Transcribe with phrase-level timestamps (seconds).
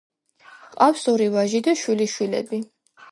[0.69, 2.61] ჰყავს ორი ვაჟი და შვილიშვილები.